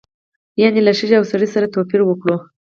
یعنې 0.61 0.81
له 0.87 0.91
ښځې 0.99 1.15
او 1.19 1.23
سړي 1.31 1.47
سره 1.53 1.71
توپیر 1.73 2.01
وکړو. 2.05 2.37